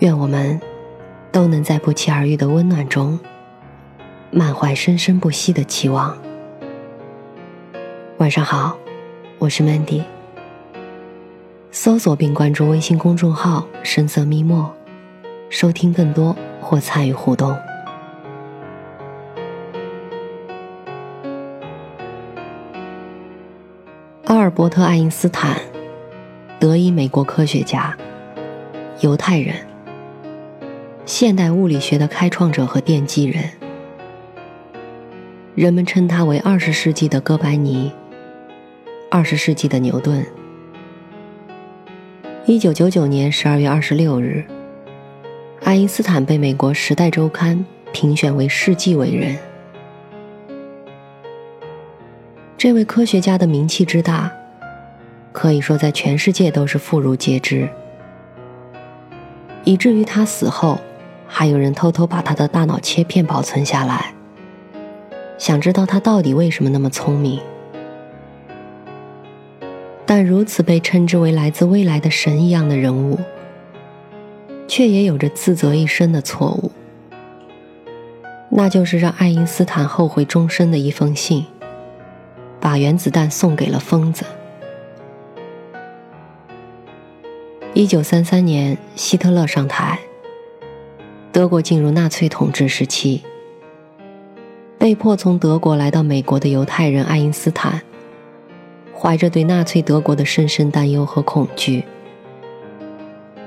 [0.00, 0.60] 愿我们
[1.32, 3.18] 都能在不期而遇的温暖中，
[4.30, 6.14] 满怀生生不息的期望。
[8.18, 8.76] 晚上好，
[9.38, 10.02] 我是 Mandy。
[11.70, 14.70] 搜索并关注微信公众号“深色咪墨”，
[15.48, 17.56] 收听更多或参与互动。
[24.26, 25.58] 阿尔伯特·爱因斯坦，
[26.60, 27.96] 德裔美国科学家，
[29.00, 29.54] 犹太人，
[31.06, 33.48] 现代物理学的开创者和奠基人。
[35.54, 37.92] 人们称他为二十世纪的哥白尼，
[39.08, 40.26] 二十世纪的牛顿。
[42.44, 44.44] 一九九九年十二月二十六日，
[45.62, 47.56] 爱因斯坦被美国《时代周刊》
[47.92, 49.38] 评选为世纪伟人。
[52.58, 54.32] 这位科学家的名气之大，
[55.30, 57.68] 可以说在全世界都是妇孺皆知，
[59.62, 60.78] 以至于他死后，
[61.28, 64.14] 还有人偷偷把他的大脑切片保存下来，
[65.38, 67.40] 想知道他到底为什么那么聪明。
[70.06, 73.18] 但如此被称之为来自未来的神一样的人物，
[74.68, 76.70] 却也有着自责一生的错误，
[78.48, 81.44] 那就是让爱因斯坦后悔终身的一封信，
[82.60, 84.24] 把原子弹送给了疯子。
[87.74, 89.98] 一九三三年，希特勒上台，
[91.36, 93.22] 德国进入纳粹统治时期，
[94.78, 97.82] 被迫从德国来到美国的犹太人爱因斯坦。
[98.94, 101.84] 怀着对纳粹德国的深深担忧和恐惧，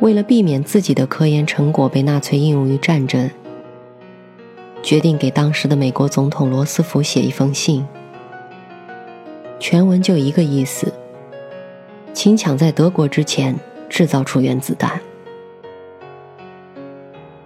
[0.00, 3.30] 为了避免自己的科研成果被纳粹应用于战争，
[4.82, 7.86] 决定给当时的美国总统罗斯福写一封信。
[9.58, 10.92] 全文就一个意思：
[12.12, 15.00] 请抢在德国之前制造出原子弹。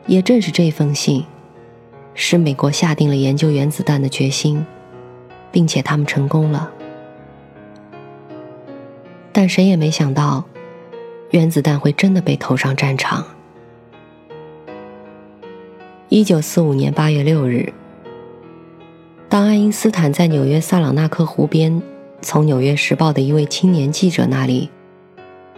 [0.07, 1.25] 也正是这封信，
[2.15, 4.65] 使美国下定了研究原子弹的决心，
[5.51, 6.71] 并且他们成功了。
[9.33, 10.45] 但谁也没想到，
[11.31, 13.25] 原子弹会真的被投上战场。
[16.09, 17.73] 一九四五年八月六日，
[19.31, 21.81] 当爱因斯坦在纽约萨朗纳克湖边，
[22.21, 24.69] 从《纽约时报》的一位青年记者那里，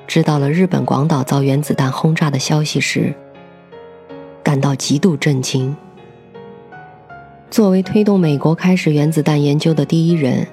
[0.07, 3.13] 知道了日本广岛遭原子弹轰炸的消息时，
[4.45, 5.75] 感到极度震惊。
[7.51, 10.47] 作为推动美国开始原子弹研究的第一人。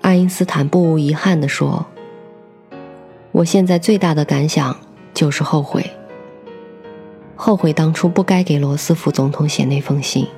[0.00, 1.84] 爱因斯坦不无遗憾地说
[3.32, 4.76] ：“我现在最大的感想
[5.12, 5.84] 就是后悔，
[7.34, 10.28] 后悔当初不该给罗斯福总统写那封信。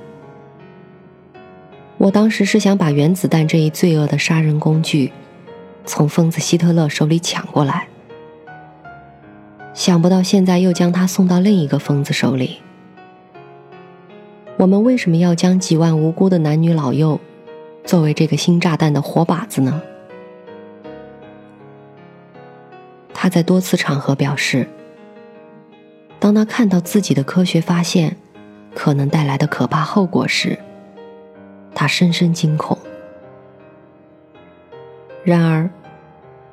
[1.99, 5.11] 我当时是想把原子弹这一罪恶的杀人工具，
[5.85, 7.88] 从疯子希特勒手里抢过来，
[9.73, 12.59] 想不到现在又将他送到另一个疯子手里。
[14.57, 17.19] 我们为什么要将几万无辜的男女老幼？”
[17.85, 19.81] 作为这个新炸弹的活靶子呢？
[23.11, 24.67] 他在多次场合表示，
[26.19, 28.15] 当他看到自己的科学发现
[28.75, 30.59] 可能带来的可怕后果时，
[31.73, 32.77] 他深深惊恐。
[35.23, 35.67] 然而，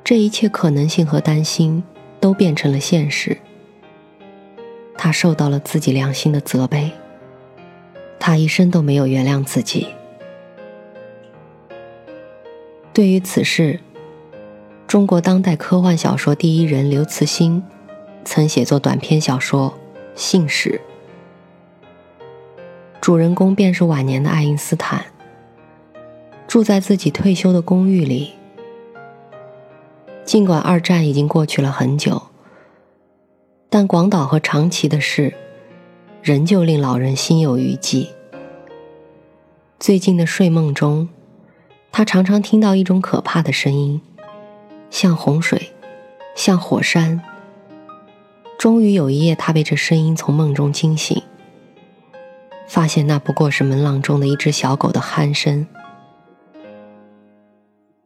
[0.03, 1.83] 这一切可能性和担心
[2.19, 3.37] 都变成了现实。
[4.97, 6.91] 他受到了自己良心的责备，
[8.19, 9.87] 他一生都没有原谅自己。
[12.93, 13.79] 对于此事，
[14.87, 17.63] 中国当代科幻小说第一人刘慈欣
[18.25, 19.71] 曾写作短篇小说
[20.19, 20.81] 《信使》，
[22.99, 25.05] 主人公便是晚年的爱因斯坦，
[26.47, 28.33] 住在自己退休的公寓里。
[30.27, 32.21] 尽管二战已经过去了很久，
[33.69, 35.33] 但广岛和长崎的事
[36.21, 38.09] 仍旧令老人心有余悸。
[39.79, 41.07] 最近的睡梦中。
[41.89, 44.01] 他常常听到一种可怕的声音，
[44.91, 45.71] 像洪水，
[46.35, 47.21] 像火山。
[48.59, 51.23] 终于有一夜，他被这声音从梦中惊醒，
[52.67, 55.65] 发现那不过是门廊中的一只小狗的鼾声。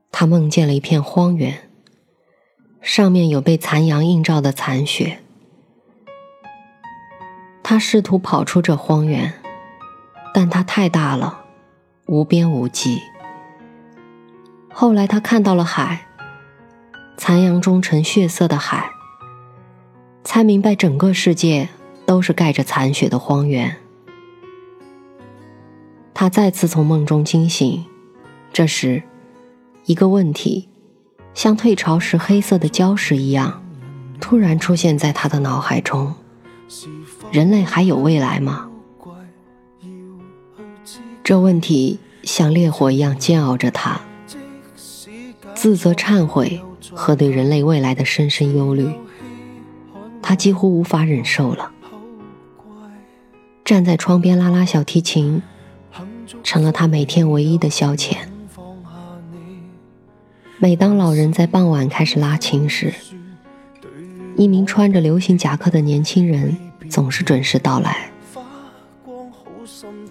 [0.10, 1.71] 他梦见了一片荒原，
[2.82, 5.20] 上面有被残阳映照的残雪，
[7.62, 9.34] 他试图跑出这荒原，
[10.34, 11.46] 但它太大了，
[12.08, 13.00] 无边无际。
[14.74, 16.08] 后来他看到了海，
[17.18, 18.90] 残阳中呈血色的海，
[20.24, 21.70] 才明白整个世界
[22.08, 23.78] 都是盖着残雪的荒原。
[26.16, 27.86] 他再次从梦中惊醒，
[28.52, 29.04] 这时，
[29.86, 30.68] 一个问题，
[31.34, 33.64] 像退潮时黑色的礁石一样，
[34.20, 36.14] 突然出现在他的脑海中：
[37.32, 38.70] 人类还有未来吗？
[41.24, 44.02] 这问题像烈火一样煎熬着他。
[45.54, 46.62] 自责、忏悔
[46.92, 48.90] 和对人类未来的深深忧虑，
[50.22, 51.72] 他几乎无法忍受了。
[53.64, 55.44] 站在窗边拉拉小提琴，
[56.44, 58.31] 成了他每天唯一的消遣。
[60.64, 62.94] 每当老人在傍晚开始拉琴时，
[64.38, 66.56] 一名穿着流行夹克的年轻人
[66.88, 68.12] 总是准时到来，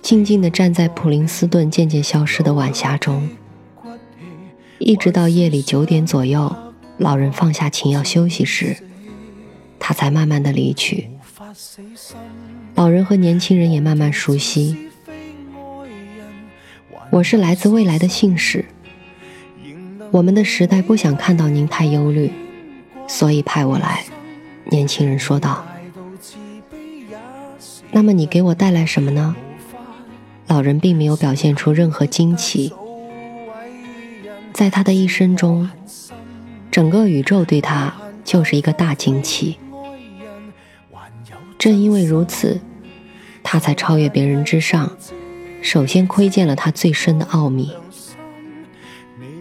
[0.03, 3.29] 静静地站在普林斯顿渐渐消失的晚霞中。
[4.81, 6.53] 一直到夜里九点左右，
[6.99, 8.77] 老人放下琴要休息时，
[9.79, 11.11] 他才慢慢的离去。
[12.75, 14.77] 老人和年轻人也慢慢熟悉。
[17.11, 18.65] 我是来自未来的信使。
[20.13, 22.33] 我们的时代不想看到您太忧虑，
[23.07, 24.05] 所以派我来。
[24.65, 25.65] 年轻人说道。
[27.93, 29.37] 那么你给我带来什么呢？
[30.49, 32.73] 老人并没有表现出任何惊奇。
[34.53, 35.71] 在他的一生中，
[36.71, 39.59] 整个宇宙对他就是一个大惊奇。
[41.57, 42.61] 正因为如此，
[43.43, 44.97] 他才超越别人之上，
[45.63, 47.73] 首先窥见了他最深的奥秘。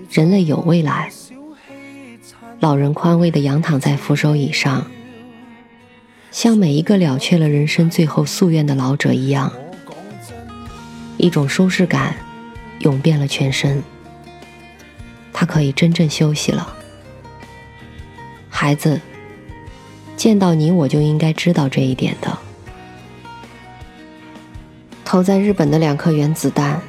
[0.09, 1.11] 人类有未来。
[2.59, 4.85] 老人宽慰地仰躺在扶手椅上，
[6.31, 9.51] 像每一个了却了人生最后夙愿的老者一样，
[11.17, 12.15] 一种舒适感
[12.79, 13.81] 涌遍了全身。
[15.31, 16.75] 他可以真正休息了，
[18.49, 18.99] 孩子。
[20.17, 22.37] 见到你，我就应该知道这一点的。
[25.05, 26.81] 投在日本的两颗原子弹，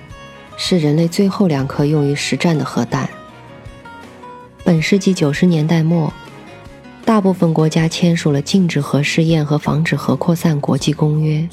[0.62, 3.08] 是人类最后两颗用于实战的核弹。
[4.62, 6.12] 本世纪九十年代末，
[7.02, 11.48] 大部分国家签署了禁止核试验和防止核扩散国际公约。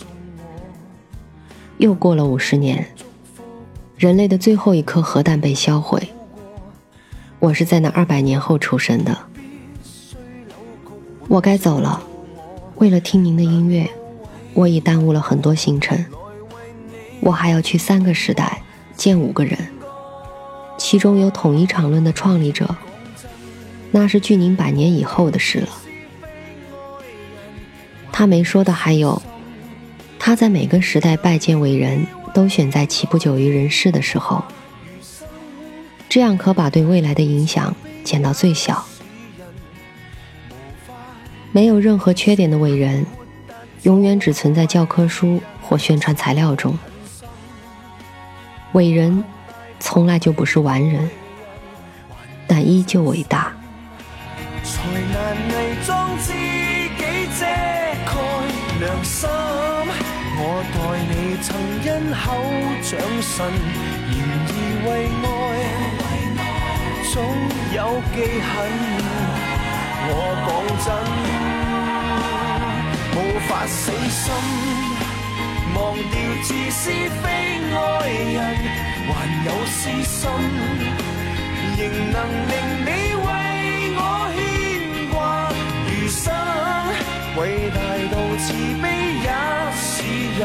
[1.77, 2.85] 又过了五十年，
[3.97, 6.09] 人类的最后一颗核弹被销毁。
[7.39, 9.17] 我是在那二百年后出生的，
[11.29, 12.03] 我该走了。
[12.75, 13.89] 为了听您的音乐，
[14.53, 16.05] 我已耽误了很多行程。
[17.21, 18.61] 我还要去三个时代
[18.97, 19.69] 见五个人，
[20.77, 22.75] 其中有统一场论的创立者，
[23.91, 25.69] 那是距您百年以后的事了。
[28.11, 29.21] 他没说的还有，
[30.17, 34.43] 他在每个时代拜见伟人都选在其不久于人世的时候。
[36.09, 38.83] 这样可把对未来的影响减到最小。
[41.51, 43.05] 没有任何缺点的伟人，
[43.83, 46.77] 永远只存在教科书或宣传材料中。
[48.77, 49.23] 伟人
[49.79, 51.09] 从来就不是完人，
[52.45, 53.51] 但依旧伟大。
[54.63, 56.37] 才难伪装自己
[57.39, 57.45] 遮
[58.05, 58.13] 盖
[58.79, 59.27] 良心
[60.37, 60.77] 我待
[61.09, 61.11] 你
[61.41, 61.49] 曾
[61.81, 62.21] 因口
[62.83, 63.35] 长神，
[64.13, 64.51] 然而
[64.85, 64.87] 为
[65.25, 65.25] 爱
[67.11, 67.15] 总
[67.73, 67.77] 有
[68.13, 68.47] 记恨。
[70.09, 70.13] 我
[70.45, 70.47] 讲
[70.85, 70.87] 真，
[73.15, 73.17] 无
[73.49, 74.23] 法死心，
[75.75, 77.25] 忘掉自私非
[77.73, 77.75] 爱
[78.33, 78.37] 人，
[79.07, 80.29] 还有私心，
[81.77, 81.79] 仍
[82.11, 82.15] 能
[82.47, 82.53] 令
[82.85, 82.89] 你
[83.25, 83.27] 为
[83.95, 83.99] 我
[84.35, 84.37] 牵
[85.11, 85.15] 挂
[85.89, 86.23] 余生。
[87.37, 87.77] 伟大
[88.11, 88.45] 到慈
[88.81, 88.85] 悲
[89.23, 89.27] 也
[89.75, 89.85] 是。
[90.37, 90.41] 人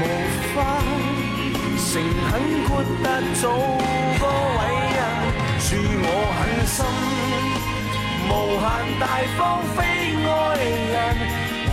[0.00, 0.04] 无
[0.54, 0.56] 法
[1.78, 1.90] 诚
[2.28, 2.30] 恳
[2.68, 2.70] 豁
[3.02, 3.06] 达
[3.40, 3.42] 做
[4.20, 4.22] 个
[4.58, 4.60] 伟
[4.92, 5.00] 人，
[5.58, 5.66] 恕
[6.04, 6.76] 我狠心，
[8.28, 8.62] 无限
[9.00, 9.02] 大
[9.38, 9.40] 方
[9.74, 9.78] 非
[10.28, 10.28] 爱
[10.92, 10.94] 人，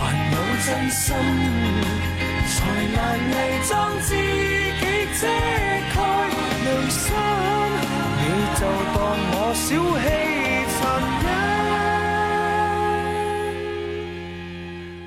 [0.32, 1.04] 有真心，
[2.60, 2.62] 才
[2.94, 2.98] 难
[3.30, 3.34] 伪
[3.66, 4.84] 装自己
[5.18, 5.22] 遮
[5.94, 5.96] 盖
[6.64, 7.02] 内心。
[8.20, 8.22] 你
[8.54, 8.60] 就
[8.94, 8.96] 当
[9.32, 9.66] 我小
[10.00, 10.04] 气
[10.76, 10.78] 残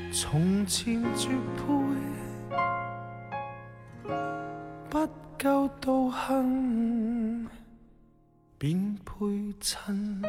[0.02, 0.22] 忍，从
[0.66, 0.82] 前
[1.16, 1.22] 绝
[1.56, 1.62] 配。
[4.90, 4.96] 不
[5.42, 5.46] 够
[5.82, 7.48] 道行，
[8.58, 9.12] 便配
[9.60, 10.22] 衬。